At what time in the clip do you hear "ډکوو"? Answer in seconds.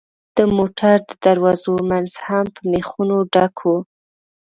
3.33-3.77